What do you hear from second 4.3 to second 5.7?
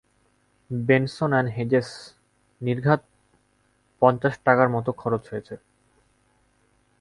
টাকার মতো খরচ হয়েছে।